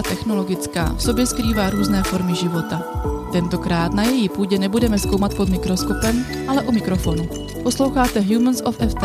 [0.00, 2.82] Fakulta technologická v sobě skrývá různé formy života.
[3.32, 7.28] Tentokrát na její půdě nebudeme zkoumat pod mikroskopem, ale o mikrofonu.
[7.62, 9.04] Posloucháte Humans of FT,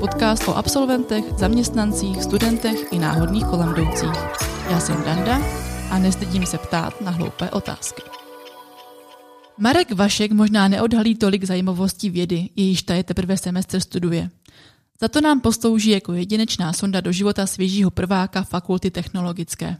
[0.00, 4.20] podcast o absolventech, zaměstnancích, studentech i náhodných kolem jdoucích.
[4.70, 5.40] Já jsem Danda
[5.90, 8.02] a nestydím se ptát na hloupé otázky.
[9.58, 14.30] Marek Vašek možná neodhalí tolik zajímavostí vědy, jejíž je teprve semestr studuje.
[15.00, 19.76] Za to nám poslouží jako jedinečná sonda do života svěžího prváka fakulty technologické.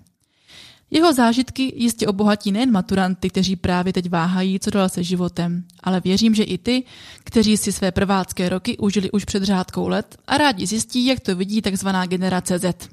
[0.91, 6.01] Jeho zážitky jistě obohatí nejen maturanty, kteří právě teď váhají, co dál se životem, ale
[6.01, 6.85] věřím, že i ty,
[7.25, 11.37] kteří si své prvácké roky užili už před řádkou let a rádi zjistí, jak to
[11.37, 12.89] vidí takzvaná generace Z.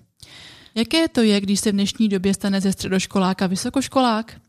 [0.75, 4.41] Jaké to je, když se v dnešní době stane ze středoškoláka vysokoškolák?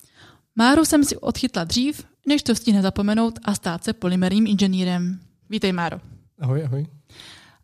[0.57, 5.21] Máru jsem si odchytla dřív, než to stihne zapomenout a stát se polymerním inženýrem.
[5.51, 6.01] Vítej, Máro.
[6.41, 6.87] Ahoj, ahoj.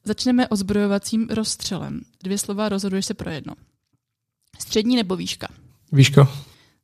[0.04, 2.00] Začneme ozbrojovacím rozstřelem.
[2.22, 3.54] Dvě slova rozhoduješ se pro jedno.
[4.58, 5.48] Střední nebo výška?
[5.92, 6.28] Výška.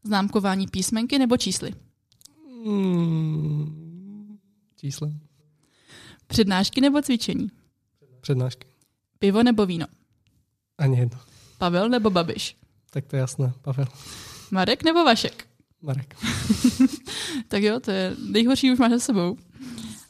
[0.05, 1.71] Známkování písmenky nebo čísly?
[2.65, 4.39] Hmm,
[4.77, 5.13] čísle.
[6.27, 7.51] Přednášky nebo cvičení?
[8.21, 8.67] Přednášky.
[9.19, 9.87] Pivo nebo víno?
[10.79, 11.19] Ani jedno.
[11.59, 12.57] Pavel nebo Babiš?
[12.91, 13.87] Tak to je jasné, Pavel.
[14.51, 15.47] Marek nebo Vašek?
[15.83, 16.17] Marek.
[17.49, 19.37] tak jo, to je nejhorší už máš za sebou.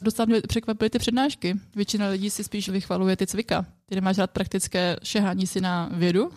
[0.01, 1.55] Dostal mě překvapily ty přednášky.
[1.75, 3.65] Většina lidí si spíš vychvaluje ty cvika.
[3.85, 6.31] Ty nemáš rád praktické šehání si na vědu?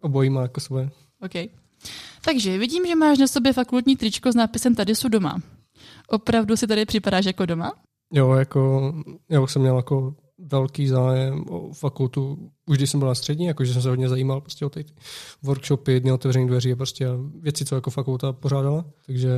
[0.00, 0.90] Obojí má jako svoje.
[1.20, 1.34] OK.
[2.24, 5.38] Takže vidím, že máš na sobě fakultní tričko s nápisem Tady jsou doma.
[6.08, 7.72] Opravdu si tady připadáš jako doma?
[8.12, 8.92] Jo, jako,
[9.30, 13.46] já už jsem měl jako velký zájem o fakultu, už když jsem byl na střední,
[13.46, 14.84] jakože jsem se hodně zajímal prostě o ty
[15.42, 17.06] workshopy, dny otevřených dveří a prostě
[17.40, 19.30] věci, co jako fakulta pořádala, takže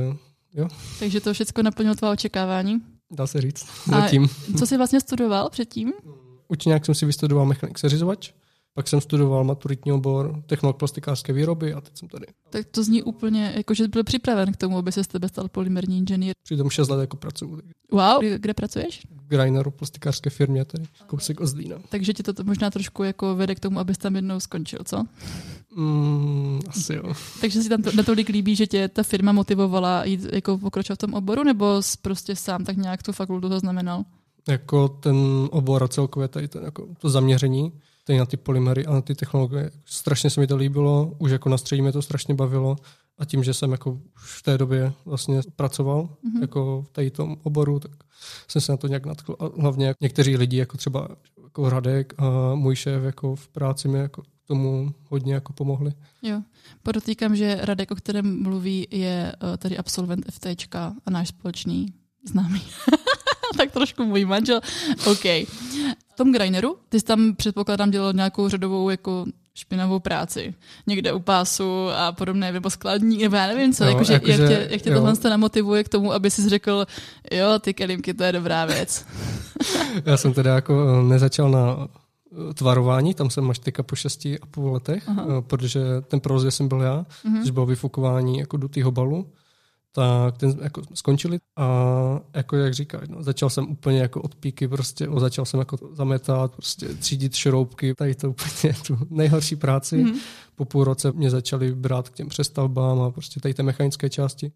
[0.53, 0.67] jo.
[0.99, 2.81] Takže to všechno naplnilo tvá očekávání?
[3.11, 3.65] Dá se říct.
[3.93, 4.27] A Zatím.
[4.59, 5.93] co jsi vlastně studoval předtím?
[6.47, 8.31] Učňák jsem si vystudoval mechanik seřizovač,
[8.73, 12.25] pak jsem studoval maturitní obor technolog plastikářské výroby a teď jsem tady.
[12.49, 15.47] Tak to zní úplně, jako že byl připraven k tomu, aby se z tebe stal
[15.47, 16.33] polymerní inženýr.
[16.43, 17.61] Přitom 6 let jako pracuju.
[17.91, 19.07] Wow, kde, pracuješ?
[19.11, 21.75] V Greineru plastikářské firmě, tady kousek od Zlína.
[21.89, 25.05] Takže ti to možná trošku jako vede k tomu, abys tam jednou skončil, co?
[25.75, 27.13] Mm, asi jo.
[27.41, 30.97] Takže si tam to, natolik líbí, že tě ta firma motivovala jít jako pokračovat v
[30.97, 34.03] tom oboru, nebo jsi prostě sám tak nějak tu fakultu to znamenal?
[34.47, 35.15] Jako ten
[35.51, 37.71] obor a celkově tady ten, jako to zaměření,
[38.03, 39.71] tady na ty polymery a na ty technologie.
[39.85, 42.75] Strašně se mi to líbilo, už jako na střední mě to strašně bavilo
[43.17, 46.41] a tím, že jsem jako už v té době vlastně pracoval mm-hmm.
[46.41, 47.91] jako v tady tom oboru, tak
[48.47, 49.35] jsem se na to nějak natkl.
[49.39, 51.07] A hlavně někteří lidi, jako třeba
[51.43, 55.93] jako Radek a můj šéf jako v práci mi jako tomu hodně jako pomohli.
[56.21, 56.41] Jo,
[56.83, 61.85] podotýkám, že Radek, o kterém mluví, je eh, tady absolvent FTčka a náš společný
[62.29, 62.61] známý.
[63.57, 64.61] tak trošku můj manžel.
[65.11, 65.25] OK.
[66.13, 70.53] V tom Graineru, ty jsi tam předpokládám dělal nějakou řadovou jako špinavou práci.
[70.87, 74.39] Někde u pásu a podobné, nebo skladní, nebo já nevím co, jo, jakože, jako, jak,
[74.47, 76.85] tě, jak tě tohle namotivuje k tomu, aby jsi řekl,
[77.31, 79.05] jo, ty kelímky, to je dobrá věc.
[80.05, 81.87] já jsem teda jako eh, nezačal na
[82.49, 85.25] eh, tvarování, tam jsem až teďka po šesti a půl letech, Aha.
[85.27, 87.41] Eh, protože ten provoz, jsem byl já, uh-huh.
[87.41, 89.27] což bylo vyfukování jako do tého balu
[89.91, 94.67] tak ten jako skončili a jako jak říkáš, no, začal jsem úplně jako od píky,
[94.67, 100.03] prostě o, začal jsem jako zametat, prostě třídit šroubky, tady to úplně tu nejhorší práci.
[100.03, 100.19] Mm-hmm.
[100.55, 104.51] Po půl roce mě začali brát k těm přestavbám a prostě tady té mechanické části.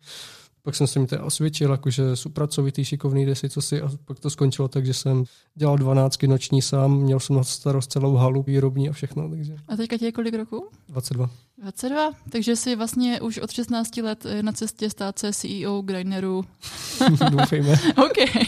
[0.65, 4.19] Pak jsem se mi teda osvědčil, jakože jsou pracovitý, šikovný, desi, co si, a pak
[4.19, 5.23] to skončilo tak, že jsem
[5.55, 9.29] dělal 12 noční sám, měl jsem na starost celou halu výrobní a všechno.
[9.29, 9.55] Takže.
[9.67, 10.69] A teďka ti je kolik roku?
[10.89, 11.29] 22.
[11.57, 16.45] 22, takže jsi vlastně už od 16 let na cestě stát se CEO Greineru.
[17.31, 17.71] Doufejme.
[17.97, 18.47] OK.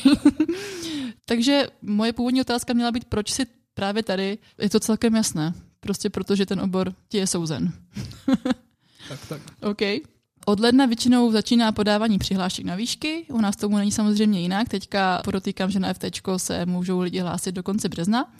[1.25, 4.37] takže moje původní otázka měla být, proč jsi právě tady.
[4.61, 5.53] Je to celkem jasné.
[5.79, 7.73] Prostě protože ten obor ti je souzen.
[9.09, 9.41] tak, tak.
[9.61, 9.81] OK.
[10.49, 14.69] Od ledna většinou začíná podávání přihlášek na výšky, u nás tomu není samozřejmě jinak.
[14.69, 16.05] Teďka podotýkám, že na FT
[16.37, 18.33] se můžou lidi hlásit do konce března.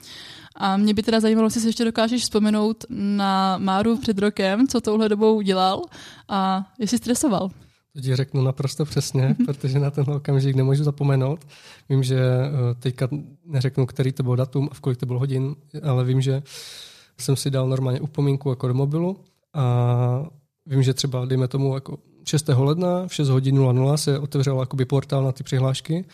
[0.56, 4.81] A mě by teda zajímalo, jestli si ještě dokážeš vzpomenout na Máru před rokem, co
[4.81, 5.81] touhle dobou dělal
[6.30, 7.50] a jestli stresoval.
[7.94, 11.46] To ti řeknu naprosto přesně, protože na tenhle okamžik nemůžu zapomenout.
[11.90, 13.10] Vím, že eh, teďka
[13.46, 16.44] neřeknu, který to byl datum a v kolik to bylo hodin, ale vím, že
[17.20, 19.18] jsem si dal normálně upomínku jako do mobilu
[19.54, 20.26] a
[20.68, 21.98] Vím, že třeba, dejme tomu, jako
[22.28, 22.48] 6.
[22.48, 26.06] ledna v 6 hodin 00 se otevřel jakoby portál na ty přihlášky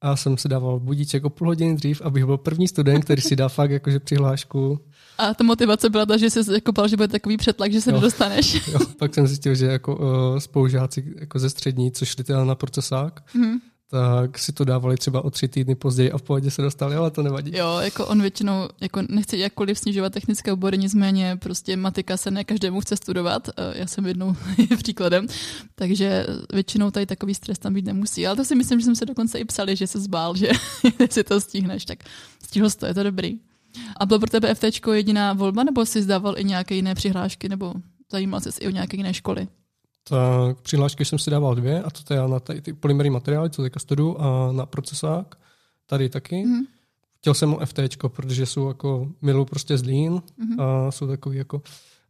[0.00, 3.36] a jsem si dával budíček o půl hodiny dřív, abych byl první student, který si
[3.36, 4.80] dá fakt jakože přihlášku.
[5.18, 7.90] A ta motivace byla ta, že jsi jako bál, že bude takový přetlak, že se
[7.90, 7.96] jo.
[7.96, 8.68] nedostaneš.
[8.68, 12.54] Jo, pak jsem zjistil, že jako uh, spolužáci jako ze střední, co šli teda na
[12.54, 13.58] procesák, mm-hmm.
[13.92, 17.10] Tak si to dávali třeba o tři týdny později a v pohodě se dostali, ale
[17.10, 17.56] to nevadí.
[17.56, 22.44] Jo, jako on většinou, jako nechci jakkoliv snižovat technické obory, nicméně prostě matika se ne
[22.44, 24.36] každému chce studovat, eh, já jsem jednou
[24.82, 25.26] příkladem,
[25.74, 29.06] takže většinou tady takový stres tam být nemusí, ale to si myslím, že jsme se
[29.06, 30.48] dokonce i psali, že se zbál, že
[31.10, 31.98] si to stihneš, tak
[32.44, 33.38] stihl to, je to dobrý.
[33.96, 37.74] A bylo pro tebe FT jediná volba, nebo jsi zdával i nějaké jiné přihlášky, nebo
[38.12, 39.48] zajímal jsi i o nějaké jiné školy?
[40.08, 43.62] Tak přihlášky jsem si dával dvě, a to je na tady ty polymerní materiály, co
[43.62, 45.38] teďka studuju, a na procesák,
[45.86, 46.44] tady taky.
[46.44, 46.60] Mm.
[47.18, 47.78] Chtěl jsem o FT,
[48.08, 50.62] protože jsou jako milu prostě zlín mm-hmm.
[50.62, 51.62] a jsou takový jako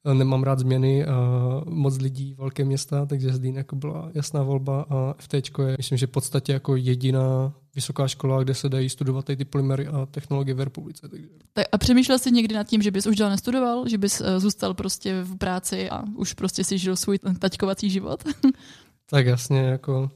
[0.05, 1.17] nemám rád změny a
[1.65, 5.43] moc lidí, velké města, takže Zlín jako byla jasná volba a FT je,
[5.79, 10.07] myslím, že v podstatě jako jediná vysoká škola, kde se dají studovat ty polymery a
[10.07, 11.09] technologie v republice.
[11.09, 11.27] Takže...
[11.53, 14.41] Tak a přemýšlel jsi někdy nad tím, že bys už dál nestudoval, že bys eh,
[14.41, 18.25] zůstal prostě v práci a už prostě si žil svůj taťkovací život?
[19.11, 20.11] tak jasně, jako,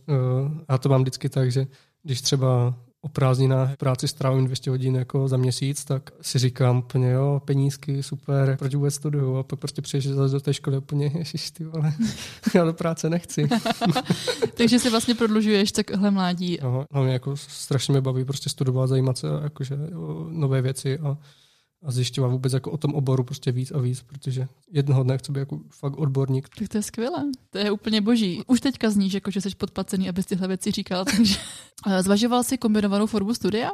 [0.69, 1.67] já to mám vždycky tak, že
[2.03, 2.75] když třeba
[3.06, 8.03] o prázdninách práci strávím 200 hodin jako za měsíc, tak si říkám úplně jo, penízky,
[8.03, 11.93] super, proč vůbec studuju a pak prostě přijdeš do té školy úplně, ježiš, ty vole,
[12.55, 13.49] já do práce nechci.
[14.55, 16.58] Takže si vlastně prodlužuješ takhle mládí.
[16.62, 21.17] No, mě jako strašně mě baví prostě studovat, zajímat se jakože, o nové věci a
[21.82, 25.32] a zjišťovat vůbec jako o tom oboru prostě víc a víc, protože jednoho dne chci
[25.32, 26.49] být jako fakt odborník.
[26.58, 28.43] Tak to je skvělé, to je úplně boží.
[28.46, 31.38] Už teďka zníš, jako že jsi podplacený, abys tyhle věci říkal, takže
[31.87, 33.70] eh, zvažoval si kombinovanou formu studia?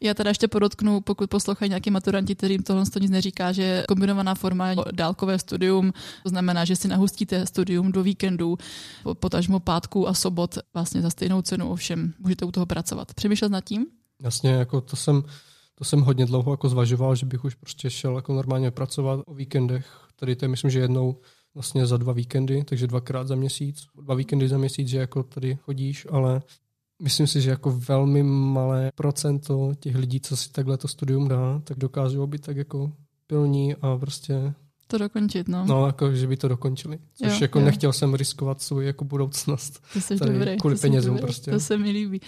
[0.00, 4.34] Já teda ještě podotknu, pokud poslouchají nějaký maturanti, kterým tohle to nic neříká, že kombinovaná
[4.34, 5.92] forma je dálkové studium,
[6.22, 8.58] to znamená, že si nahustíte studium do víkendu,
[9.14, 13.14] potažmo pátku a sobot vlastně za stejnou cenu, ovšem můžete u toho pracovat.
[13.14, 13.86] Přemýšlet nad tím?
[14.22, 15.22] Jasně, jako to jsem
[15.80, 19.34] to jsem hodně dlouho jako zvažoval, že bych už prostě šel jako normálně pracovat o
[19.34, 19.86] víkendech.
[20.16, 21.16] Tady to je myslím, že jednou
[21.54, 23.86] vlastně za dva víkendy, takže dvakrát za měsíc.
[24.02, 26.42] Dva víkendy za měsíc, že jako tady chodíš, ale
[27.02, 31.60] myslím si, že jako velmi malé procento těch lidí, co si takhle to studium dá,
[31.64, 32.92] tak dokážou být tak jako
[33.26, 34.54] pilní a prostě
[34.90, 35.64] to dokončit, no.
[35.66, 36.98] No, jako, že by to dokončili.
[37.14, 37.64] Což jo, jako jo.
[37.64, 39.82] nechtěl jsem riskovat svou jako budoucnost.
[39.92, 40.56] To jsi tady, dobrý.
[40.56, 41.50] Kvůli to penězům prostě.
[41.50, 42.20] To se mi líbí.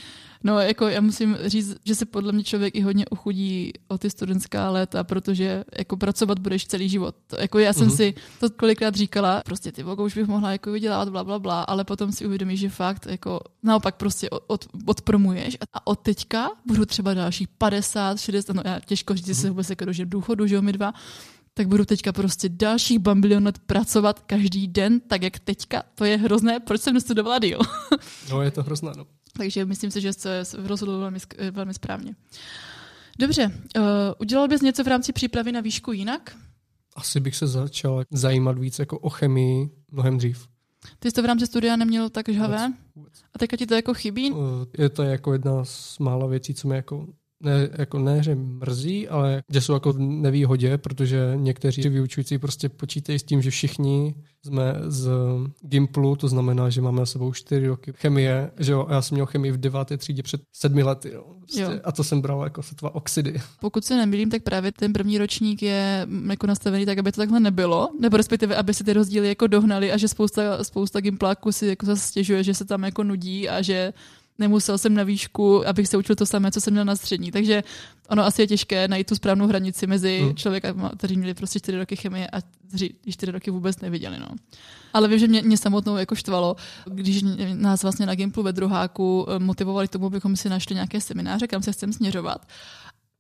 [0.44, 4.11] No, jako já musím říct, že se podle mě člověk i hodně uchudí o ty
[4.11, 7.14] studentská léta, protože jako pracovat budeš celý život.
[7.26, 7.97] To, jako já jsem mm-hmm.
[7.97, 11.62] si to kolikrát říkala, prostě ty vogo, už bych mohla jako vydělávat, bla, bla, bla,
[11.62, 16.50] ale potom si uvědomíš, že fakt jako naopak prostě od, od, odpromuješ a od teďka
[16.67, 19.41] budu třeba další 50, 60, no já těžko říct, mm-hmm.
[19.41, 20.93] se vůbec jako dožijem důchodu, že jo, my dva,
[21.54, 25.82] tak budu teďka prostě dalších bambilion let pracovat každý den, tak jak teďka.
[25.94, 27.58] To je hrozné, proč jsem nestudovala díl?
[28.31, 29.06] no, je to hrozné, no.
[29.37, 31.19] Takže myslím si, že se rozhodl velmi,
[31.50, 32.14] velmi správně.
[33.19, 33.46] Dobře,
[33.76, 33.82] uh,
[34.19, 36.37] udělal bys něco v rámci přípravy na výšku jinak?
[36.96, 40.48] Asi bych se začal zajímat víc jako o chemii mnohem dřív.
[40.98, 42.72] Ty jsi to v rámci studia neměl tak žhavé?
[43.34, 44.34] A teďka ti to jako chybí?
[44.78, 47.06] Je to jako jedna z mála věcí, co mi jako
[47.43, 52.69] ne, jako ne, že mrzí, ale že jsou jako v nevýhodě, protože někteří vyučující prostě
[52.69, 55.11] počítají s tím, že všichni jsme z
[55.62, 59.15] Gimplu, to znamená, že máme na sebou čtyři roky chemie, že jo, a já jsem
[59.15, 61.71] měl chemii v deváté třídě před sedmi lety, jo, prostě, jo.
[61.85, 63.41] a to jsem bral jako sotva oxidy.
[63.61, 67.41] Pokud se nemýlím, tak právě ten první ročník je jako nastavený tak, aby to takhle
[67.41, 71.67] nebylo, nebo respektive, aby si ty rozdíly jako dohnali a že spousta, spousta Gimpláků si
[71.67, 73.93] jako zase stěžuje, že se tam jako nudí a že
[74.38, 77.31] nemusel jsem na výšku, abych se učil to samé, co jsem měl na střední.
[77.31, 77.62] Takže
[78.08, 80.36] ono asi je těžké najít tu správnou hranici mezi hmm.
[80.36, 84.19] člověka, kteří měli prostě čtyři roky chemie a kteří čtyři roky vůbec neviděli.
[84.19, 84.29] No.
[84.93, 87.24] Ale vím, že mě, mě samotnou jako štvalo, když
[87.55, 91.62] nás vlastně na Gimplu ve druháku eh, motivovali tomu, abychom si našli nějaké semináře, kam
[91.62, 92.46] se chcem směřovat.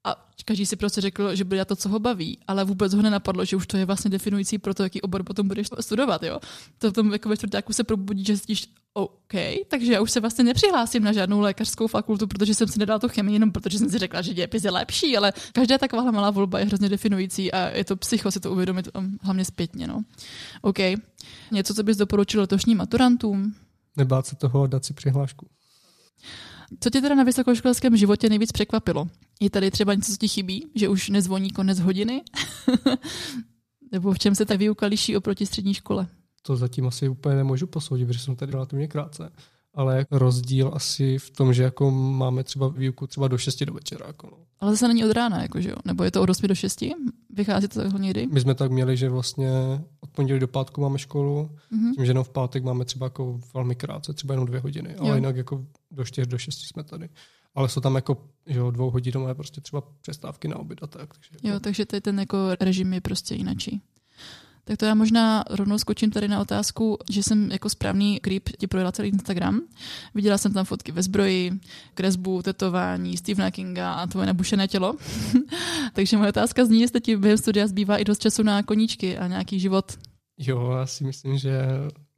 [0.04, 3.44] A každý si prostě řekl, že bude to, co ho baví, ale vůbec ho nenapadlo,
[3.44, 6.22] že už to je vlastně definující pro to, jaký obor potom budeš studovat.
[6.22, 6.40] Jo?
[6.78, 9.32] To tom jako ve čtvrtáku se probudí, že zjistíš, OK,
[9.68, 13.08] takže já už se vlastně nepřihlásím na žádnou lékařskou fakultu, protože jsem si nedala tu
[13.08, 16.58] chemii, jenom protože jsem si řekla, že dějepis je lepší, ale každá taková malá volba
[16.58, 19.86] je hrozně definující a je to psycho si to uvědomit um, hlavně zpětně.
[19.86, 20.02] No.
[20.62, 20.78] OK.
[21.50, 23.54] Něco, co bys doporučil letošním maturantům?
[23.96, 25.46] Nebát se toho dát si přihlášku.
[26.80, 29.08] Co tě teda na vysokoškolském životě nejvíc překvapilo?
[29.40, 32.22] Je tady třeba něco, co ti chybí, že už nezvoní konec hodiny?
[33.92, 36.06] Nebo v čem se ta výuka liší oproti střední škole?
[36.42, 39.30] To zatím asi úplně nemůžu posoudit, protože jsem tady relativně krátce.
[39.74, 44.06] Ale rozdíl asi v tom, že jako máme třeba výuku třeba do 6 do večera.
[44.06, 44.36] Jako no.
[44.60, 45.76] Ale zase není od rána, jako, že jo?
[45.84, 46.84] Nebo je to od 8 do 6?
[47.30, 48.26] Vychází to takhle někdy?
[48.26, 49.50] My jsme tak měli, že vlastně
[50.00, 51.94] od pondělí do pátku máme školu, mm-hmm.
[51.94, 55.08] tím, že jenom v pátek máme třeba jako velmi krátce, třeba jenom dvě hodiny, ale
[55.08, 55.14] jo.
[55.14, 57.08] jinak jako do 4 do 6 jsme tady.
[57.54, 61.14] Ale jsou tam jako že jo, dvouhodinové prostě třeba přestávky na oběd a tak.
[61.14, 61.48] Takže jako...
[61.48, 63.82] Jo, takže tady ten jako režim je prostě jinačí.
[64.64, 68.66] Tak to já možná rovnou skočím tady na otázku, že jsem jako správný creep ti
[68.66, 69.60] projela celý Instagram.
[70.14, 71.52] Viděla jsem tam fotky ve zbroji,
[71.94, 74.94] kresbu, tetování, Stephena Kinga a tvoje nabušené tělo.
[75.92, 79.26] Takže moje otázka zní, jestli ti během studia zbývá i dost času na koníčky a
[79.26, 79.92] nějaký život.
[80.38, 81.62] Jo, já si myslím, že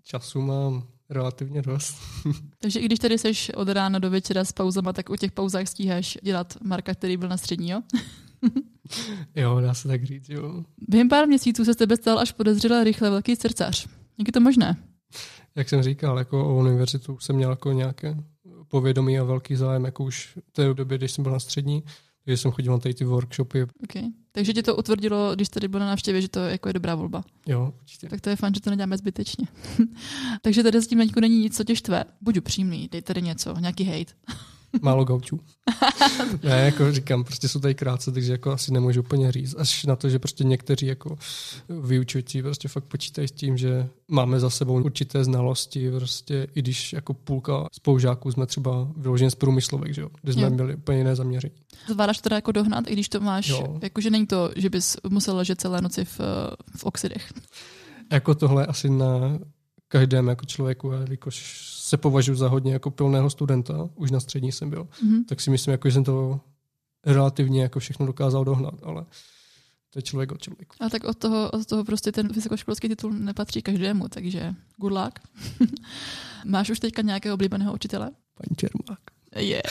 [0.03, 1.97] času mám relativně dost.
[2.59, 5.69] Takže i když tady seš od rána do večera s pauzama, tak u těch pauzách
[5.69, 7.83] stíháš dělat Marka, který byl na střední, jo?
[9.37, 10.65] jo, dá se tak říct, jo.
[10.89, 13.87] Během pár měsíců se z tebe stal až podezřele rychle velký srdcař.
[14.19, 14.77] Jak je to možné?
[15.57, 18.17] Jak jsem říkal, jako o univerzitu jsem měl jako nějaké
[18.69, 21.83] povědomí a velký zájem, jako už v té době, když jsem byl na střední,
[22.25, 23.63] takže jsem chodil na tady ty workshopy.
[23.63, 24.03] Okay.
[24.33, 27.25] Takže tě to utvrdilo, když tady byl na návštěvě, že to jako je dobrá volba.
[27.47, 28.09] Jo, určitě.
[28.09, 29.47] Tak to je fajn, že to neděláme zbytečně.
[30.43, 32.05] Takže tady s tím není nic, co tě štve.
[32.21, 34.13] Buď upřímný, dej tady něco, nějaký hate.
[34.83, 35.41] Málo gaučů.
[36.43, 39.55] ne, jako říkám, prostě jsou tady krátce, takže jako asi nemůžu úplně říct.
[39.59, 41.19] Až na to, že prostě někteří jako
[41.69, 46.93] vyučující prostě fakt počítají s tím, že máme za sebou určité znalosti, prostě i když
[46.93, 50.51] jako půlka spolužáků jsme třeba vyloženě z průmyslovek, že jo, kde jsme jo.
[50.51, 51.55] měli úplně jiné zaměření.
[51.89, 53.79] Zvládáš to teda jako dohnat, i když to máš, jo.
[53.83, 56.21] jakože není to, že bys musel ležet celé noci v,
[56.77, 57.33] v oxidech.
[58.13, 59.39] Jako tohle asi na
[59.99, 64.71] každém jako člověku, jakož se považuji za hodně jako pilného studenta, už na střední jsem
[64.71, 65.25] byl, mm-hmm.
[65.29, 66.41] tak si myslím, jako, že jsem to
[67.07, 69.05] relativně jako všechno dokázal dohnat, ale
[69.91, 70.77] to je člověk od člověku.
[70.81, 75.19] A tak od toho, od toho prostě ten vysokoškolský titul nepatří každému, takže good luck.
[76.45, 78.11] Máš už teďka nějakého oblíbeného učitele?
[78.11, 79.01] Pan Čermák.
[79.37, 79.47] Je.
[79.47, 79.63] Yeah.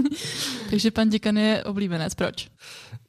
[0.70, 2.14] takže pan děkan je oblíbenec.
[2.14, 2.50] Proč?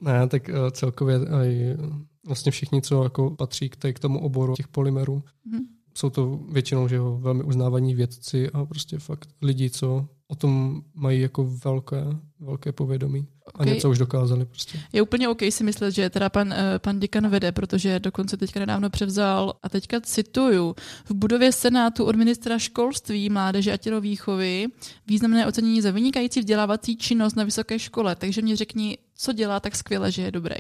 [0.01, 1.77] Ne, tak uh, celkově aj
[2.25, 6.88] vlastně všichni, co jako patří k, k tomu oboru těch polymerů, mm-hmm jsou to většinou
[6.88, 12.03] že jo, velmi uznávaní vědci a prostě fakt lidi, co o tom mají jako velké,
[12.39, 13.69] velké povědomí okay.
[13.69, 14.79] a něco už dokázali prostě.
[14.93, 18.60] Je úplně OK si myslet, že teda pan, eh, pan děkan vede, protože dokonce teďka
[18.60, 24.67] nedávno převzal, a teďka cituju, v budově Senátu od ministra školství, mládeže a tělovýchovy
[25.07, 29.75] významné ocenění za vynikající vzdělávací činnost na vysoké škole, takže mě řekni, co dělá tak
[29.75, 30.55] skvěle, že je dobrý.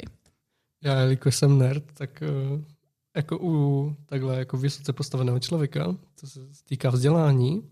[0.83, 2.23] Já, jelikož jsem nerd, tak
[2.53, 2.61] uh
[3.15, 7.69] jako u takhle jako vysoce postaveného člověka, co se týká vzdělání,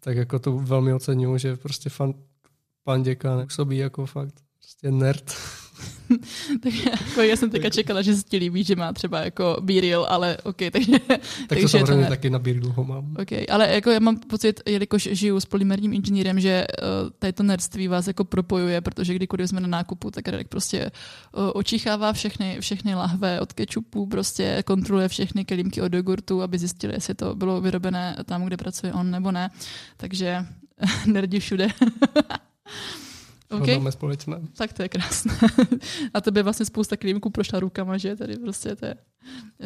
[0.00, 2.14] tak jako to velmi oceňuju, že prostě fan,
[2.84, 5.34] pan děkan působí jako fakt prostě nerd.
[6.62, 10.06] tak jako já jsem teďka čekala, že se ti líbí, že má třeba jako Beeril,
[10.08, 10.98] ale OK, takže...
[10.98, 13.16] tak takže to samozřejmě to taky na Beerilu ho mám.
[13.18, 17.42] OK, ale jako já mám pocit, jelikož žiju s polymerním inženýrem, že uh, tady to
[17.42, 20.90] nerdství vás jako propojuje, protože kdykoliv jsme na nákupu, tak Radek prostě
[21.36, 26.94] uh, očichává všechny, všechny lahve od kečupu, prostě kontroluje všechny kelímky od jogurtu, aby zjistili,
[26.94, 29.50] jestli to bylo vyrobené tam, kde pracuje on nebo ne.
[29.96, 30.46] Takže
[31.06, 31.68] nerdi všude.
[33.52, 33.74] Okay.
[33.74, 34.40] Máme společné.
[34.56, 35.38] Tak to je krásné.
[36.14, 38.16] A tebe vlastně spousta klímků prošla rukama, že?
[38.16, 38.96] Tady prostě to je,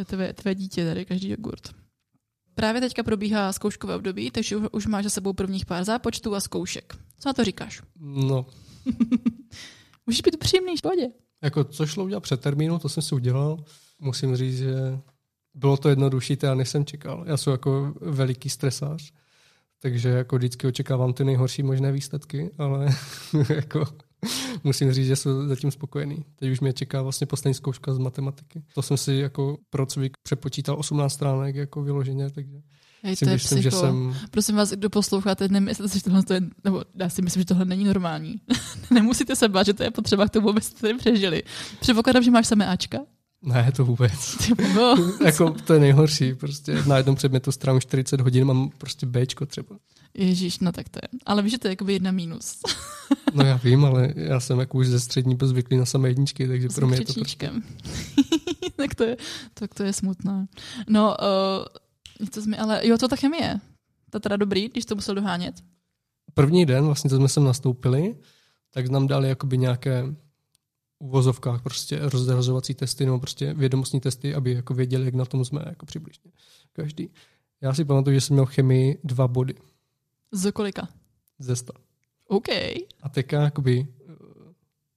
[0.04, 1.74] tvé, tvé dítě, tady každý jogurt.
[2.54, 6.94] Právě teďka probíhá zkouškové období, takže už máš za sebou prvních pár zápočtů a zkoušek.
[7.18, 7.82] Co na to říkáš?
[8.00, 8.46] No.
[10.06, 11.08] Můžeš být upřímný, v pohodě.
[11.42, 13.64] Jako, co šlo udělat před termínu, to jsem si udělal.
[14.00, 14.74] Musím říct, že
[15.54, 17.24] bylo to jednodušší, teda než jsem čekal.
[17.26, 19.12] Já jsem jako veliký stresář
[19.86, 22.88] takže jako vždycky očekávám ty nejhorší možné výsledky, ale
[23.54, 23.84] jako
[24.64, 26.24] musím říct, že jsem zatím spokojený.
[26.36, 28.62] Teď už mě čeká vlastně poslední zkouška z matematiky.
[28.74, 32.62] To jsem si jako pro cvik přepočítal 18 stránek jako vyloženě, takže
[33.02, 34.16] Hej, to je myslím, že jsem...
[34.30, 37.64] Prosím vás, kdo posloucháte, nemyslete si, že tohle je, nebo já si myslím, že tohle
[37.64, 38.40] není normální.
[38.90, 41.42] Nemusíte se bát, že to je potřeba k tomu, abyste tady přežili.
[41.80, 42.98] Předpokládám, že máš samé Ačka.
[43.46, 44.36] Ne, to vůbec.
[45.24, 46.34] jako, to je nejhorší.
[46.34, 49.76] Prostě na jednom předmětu strávím 40 hodin, mám prostě Bčko třeba.
[50.14, 51.20] Ježíš, no tak to je.
[51.26, 52.58] Ale víš, že to je jakoby jedna mínus.
[53.34, 56.48] no já vím, ale já jsem jako už ze střední byl zvyklý na samé jedničky,
[56.48, 57.52] takže pro mě je to prostě...
[58.76, 59.16] tak, to je,
[59.54, 60.46] tak to je smutné.
[60.88, 61.64] No, uh,
[62.20, 63.60] něco mi, ale jo, to ta chemie.
[64.10, 65.54] To teda dobrý, když to musel dohánět.
[66.34, 68.16] První den, vlastně, co jsme sem nastoupili,
[68.70, 70.04] tak nám dali jakoby nějaké
[70.98, 75.62] uvozovkách prostě rozrazovací testy nebo prostě vědomostní testy, aby jako věděli, jak na tom jsme
[75.66, 76.30] jako přibližně.
[76.72, 77.10] Každý.
[77.60, 79.54] Já si pamatuju, že jsem měl chemii dva body.
[80.32, 80.88] Z kolika?
[81.38, 81.72] Ze sta.
[82.28, 82.48] OK.
[83.02, 84.12] A teďka jakoby eh,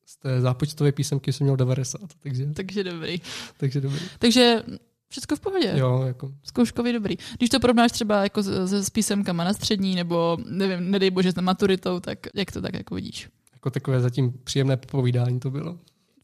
[0.05, 2.01] z té zápočtové písemky jsem měl 90.
[2.19, 3.21] Takže, takže dobrý.
[3.57, 3.99] takže dobrý.
[4.19, 4.63] Takže
[5.11, 5.73] Všechno v pohodě.
[5.75, 6.31] Jo, jako.
[6.43, 7.15] Zkouškový dobrý.
[7.37, 11.41] Když to porovnáš třeba jako se, s písemkama na střední, nebo nevím, nedej bože s
[11.41, 13.29] maturitou, tak jak to tak jako vidíš?
[13.53, 15.79] Jako takové zatím příjemné povídání to bylo.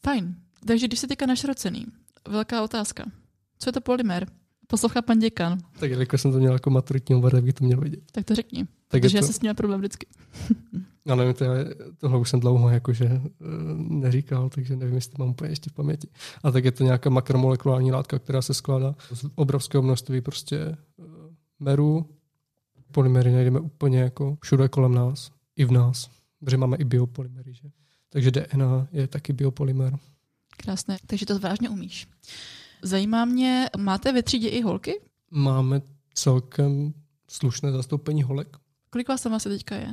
[0.06, 0.34] Fajn.
[0.66, 1.86] Takže když se teďka našrocený,
[2.28, 3.04] velká otázka.
[3.58, 4.26] Co je to polymer?
[4.66, 5.58] Poslouchá pan děkan.
[5.78, 8.00] Tak jako jsem to měl jako maturitní obor, tak bych to měl vědět.
[8.12, 8.66] Tak to řekni.
[8.88, 10.06] Tak protože já se s ním problém vždycky.
[11.06, 13.20] Já nevím, to je, tohle už jsem dlouho jakože uh,
[13.76, 16.08] neříkal, takže nevím, jestli mám úplně ještě v paměti.
[16.42, 21.06] A tak je to nějaká makromolekulární látka, která se skládá z obrovského množství prostě uh,
[21.60, 22.06] merů.
[22.92, 26.10] Polymery najdeme úplně jako všude kolem nás, i v nás,
[26.40, 27.54] protože máme i biopolymery.
[27.54, 27.68] Že?
[28.16, 29.98] Takže DNA je taky biopolymer.
[30.56, 32.08] Krásné, takže to vážně umíš.
[32.82, 35.00] Zajímá mě, máte ve třídě i holky?
[35.30, 35.82] Máme
[36.14, 36.94] celkem
[37.30, 38.56] slušné zastoupení holek.
[38.90, 39.88] Kolik vás tam asi teďka je?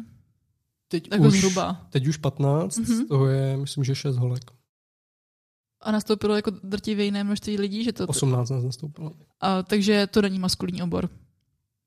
[0.87, 1.87] Teď Jako už, zhruba.
[1.89, 2.85] teď už 15, Mhm.
[3.05, 4.51] z toho je, myslím, že 6 holek.
[5.81, 8.07] A nastoupilo jako drtivě jiné množství lidí, že to...
[8.07, 9.11] 18 nás nastoupilo.
[9.41, 11.09] A, takže to není maskulinní obor.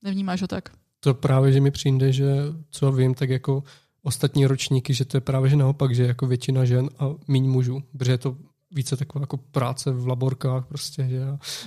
[0.02, 0.68] Nevnímáš ho tak?
[1.00, 2.26] To právě, že mi přijde, že
[2.70, 3.64] co vím, tak jako
[4.06, 7.82] ostatní ročníky, že to je právě že naopak, že jako většina žen a míň mužů,
[7.92, 8.36] protože je to
[8.70, 11.20] více taková jako práce v laborkách prostě, že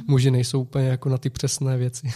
[0.07, 2.07] muži nejsou úplně jako na ty přesné věci.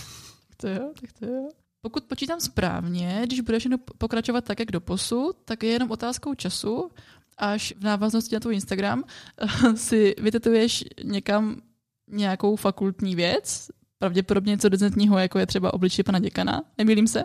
[0.49, 1.49] Tak to jo, tak to jo.
[1.81, 6.33] Pokud počítám správně, když budeš jenom pokračovat tak, jak do posud, tak je jenom otázkou
[6.33, 6.89] času,
[7.37, 9.03] až v návaznosti na tvůj Instagram
[9.75, 11.61] si vytetuješ někam
[12.09, 13.67] nějakou fakultní věc,
[13.99, 16.61] pravděpodobně něco decentního, jako je třeba obličej pana děkana.
[16.77, 17.23] Nemýlím se?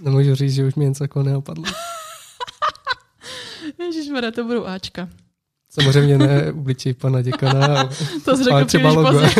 [0.00, 1.64] Nemůžu říct, že už mi něco jako neopadlo.
[3.78, 5.08] Ježišmarja, to budou Ačka.
[5.70, 7.84] Samozřejmě ne obličej pana děkana,
[8.24, 9.20] To jsi ale řekl třeba logo.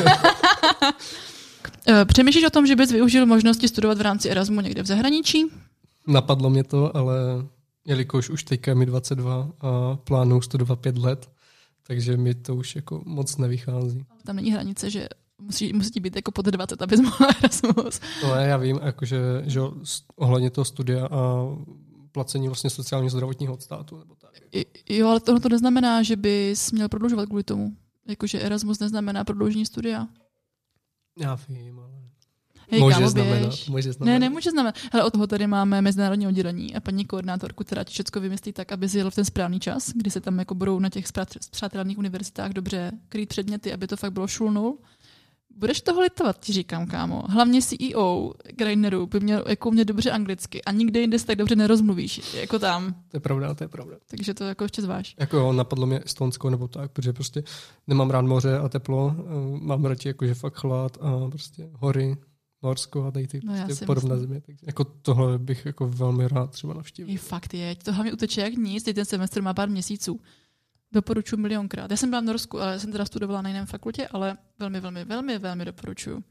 [1.88, 5.44] Eh, Přemýšlíš o tom, že bys využil možnosti studovat v rámci Erasmu někde v zahraničí?
[6.06, 7.16] Napadlo mě to, ale
[7.86, 11.30] jelikož už teďka je mi 22 a plánuju studovat 5 let,
[11.86, 14.04] takže mi to už jako moc nevychází.
[14.24, 18.00] Tam není hranice, že musí, musí být jako pod 20, abys mohl Erasmus.
[18.22, 19.60] No ne, já vím, jakože, že
[20.16, 21.42] ohledně toho studia a
[22.16, 23.98] placení vlastně sociálního zdravotního od státu.
[23.98, 24.30] Nebo tak.
[24.88, 27.76] Jo, ale tohle to neznamená, že bys měl prodlužovat kvůli tomu.
[28.08, 30.08] Jakože Erasmus neznamená prodloužení studia.
[31.18, 31.90] Já vím, ale
[32.70, 33.54] Hej, může kámo, znamenat.
[33.68, 34.18] Může znamenat.
[34.18, 34.74] Ne, nemůže znamenat.
[34.92, 38.72] Ale od toho tady máme mezinárodní oddělení a paní koordinátorku, která ti všechno vymyslí tak,
[38.72, 41.06] aby jel v ten správný čas, kdy se tam jako budou na těch
[41.40, 44.78] spřátelených univerzitách dobře krýt předměty, aby to fakt bylo šulnul.
[45.56, 47.22] Budeš toho litovat, ti říkám, kámo.
[47.28, 51.56] Hlavně CEO Graineru by měl jako mě dobře anglicky a nikde jinde se tak dobře
[51.56, 52.92] nerozmluvíš, jako tam.
[52.92, 53.96] To je pravda, to je pravda.
[54.06, 55.14] Takže to jako ještě zváž.
[55.18, 57.42] Jako jo, napadlo mě Estonsko nebo tak, protože prostě
[57.86, 59.22] nemám rád moře a teplo, eh,
[59.60, 62.16] mám radši jakože fakt chlad a prostě hory,
[62.62, 64.40] Norsko a tady ty No prostě podobné země.
[64.40, 67.12] Takže jako tohle bych jako velmi rád třeba navštívil.
[67.12, 70.20] Je fakt je, to hlavně uteče jak nic, teď ten semestr má pár měsíců.
[70.96, 71.90] Doporučuji milionkrát.
[71.90, 75.04] Já jsem byla v Norsku, ale jsem teda studovala na jiném fakultě, ale velmi, velmi,
[75.04, 76.24] velmi, velmi doporučuji.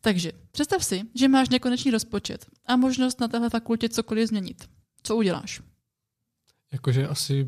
[0.00, 4.68] Takže představ si, že máš nekonečný rozpočet a možnost na téhle fakultě cokoliv změnit.
[5.02, 5.60] Co uděláš?
[6.72, 7.46] Jakože asi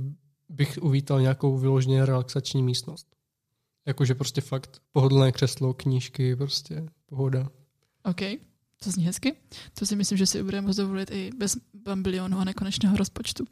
[0.48, 3.06] bych uvítal nějakou vyloženě relaxační místnost.
[3.87, 7.48] Jakože prostě fakt pohodlné křeslo, knížky, prostě pohoda.
[8.02, 8.20] OK,
[8.85, 9.37] to zní hezky.
[9.78, 13.44] To si myslím, že si budeme dovolit i bez bambilionu a nekonečného rozpočtu.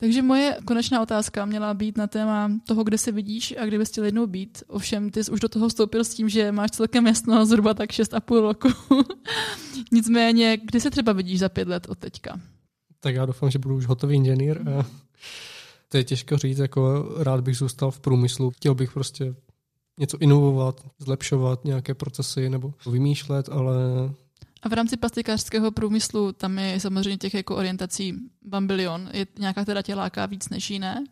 [0.00, 3.88] Takže moje konečná otázka měla být na téma toho, kde se vidíš a kde bys
[3.88, 4.62] chtěl jednou být.
[4.66, 7.90] Ovšem, ty jsi už do toho vstoupil s tím, že máš celkem jasno zhruba tak
[7.90, 8.68] 6,5 roku.
[9.92, 12.40] Nicméně, kdy se třeba vidíš za pět let od teďka?
[13.00, 14.68] Tak já doufám, že budu už hotový inženýr.
[14.68, 14.86] A
[15.88, 18.50] to je těžko říct, jako rád bych zůstal v průmyslu.
[18.50, 19.34] Chtěl bych prostě
[19.98, 23.74] něco inovovat, zlepšovat nějaké procesy nebo vymýšlet, ale
[24.62, 29.10] A v rámci plastikářského průmyslu tam je samozřejmě těch jako orientací bambilion.
[29.12, 31.04] Je nějaká, která tě láká víc než jiné?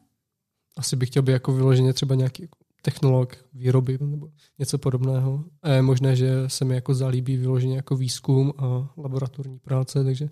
[0.76, 5.44] asi bych chtěl být jako vyloženě třeba nějaký jako technolog výroby nebo něco podobného.
[5.62, 10.28] A je možné, že se mi jako zalíbí vyloženě jako výzkum a laboratorní práce, takže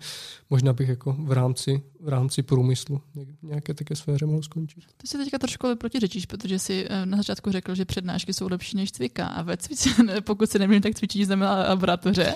[0.49, 3.01] možná bych jako v rámci, v rámci průmyslu
[3.43, 4.83] nějaké také sféře mohl skončit.
[4.97, 8.47] Ty si teďka trošku ale protiřečíš, protože si eh, na začátku řekl, že přednášky jsou
[8.51, 9.89] lepší než cvika a ve cvici,
[10.21, 12.35] pokud se nemýlím, tak cvičí znamená laboratoře.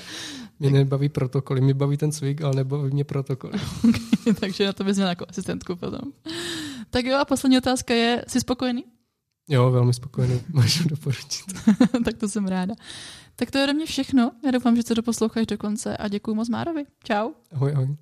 [0.60, 3.53] Mě nebaví protokoly, mě baví ten cvik, ale nebaví mě protokoly.
[4.39, 6.12] Takže na to bys měl jako asistentku potom.
[6.89, 8.84] Tak jo, a poslední otázka je, jsi spokojený?
[9.49, 11.45] Jo, velmi spokojený, můžu doporučit.
[12.05, 12.75] tak to jsem ráda.
[13.35, 14.31] Tak to je ode mě všechno.
[14.45, 16.83] Já doufám, že to doposloucháš do konce a děkuji moc Márovi.
[17.03, 17.29] Čau.
[17.51, 17.95] Ahoj, ahoj.